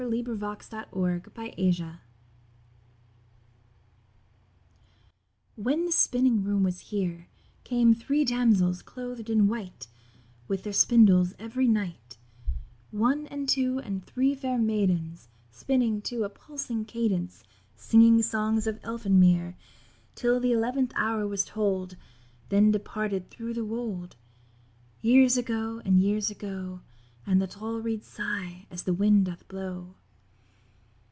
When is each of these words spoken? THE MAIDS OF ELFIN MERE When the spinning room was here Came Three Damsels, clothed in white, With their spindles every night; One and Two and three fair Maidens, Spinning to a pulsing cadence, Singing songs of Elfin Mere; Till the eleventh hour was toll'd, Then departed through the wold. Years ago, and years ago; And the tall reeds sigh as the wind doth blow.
THE 0.01 0.09
MAIDS 0.09 0.29
OF 0.29 1.21
ELFIN 1.21 1.75
MERE 1.75 1.99
When 5.55 5.85
the 5.85 5.91
spinning 5.91 6.43
room 6.43 6.63
was 6.63 6.79
here 6.79 7.27
Came 7.63 7.93
Three 7.93 8.25
Damsels, 8.25 8.81
clothed 8.81 9.29
in 9.29 9.47
white, 9.47 9.87
With 10.47 10.63
their 10.63 10.73
spindles 10.73 11.35
every 11.37 11.67
night; 11.67 12.17
One 12.89 13.27
and 13.27 13.47
Two 13.47 13.77
and 13.77 14.03
three 14.03 14.33
fair 14.33 14.57
Maidens, 14.57 15.29
Spinning 15.51 16.01
to 16.03 16.23
a 16.23 16.29
pulsing 16.29 16.83
cadence, 16.83 17.43
Singing 17.75 18.23
songs 18.23 18.65
of 18.65 18.79
Elfin 18.81 19.19
Mere; 19.19 19.55
Till 20.15 20.39
the 20.39 20.51
eleventh 20.51 20.93
hour 20.95 21.27
was 21.27 21.45
toll'd, 21.45 21.95
Then 22.49 22.71
departed 22.71 23.29
through 23.29 23.53
the 23.53 23.63
wold. 23.65 24.15
Years 24.99 25.37
ago, 25.37 25.79
and 25.85 26.01
years 26.01 26.31
ago; 26.31 26.81
And 27.23 27.39
the 27.39 27.45
tall 27.45 27.79
reeds 27.81 28.07
sigh 28.07 28.65
as 28.71 28.81
the 28.83 28.95
wind 28.95 29.27
doth 29.27 29.47
blow. 29.47 29.93